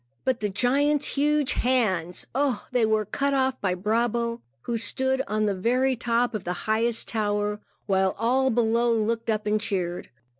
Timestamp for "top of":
5.95-6.43